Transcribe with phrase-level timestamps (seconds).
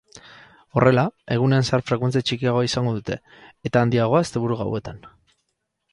[0.79, 1.03] Horrela,
[1.35, 3.19] egunean zehar frekuentzia txikiagoa izango dute,
[3.71, 5.03] eta handiagoa asteburu gauetan.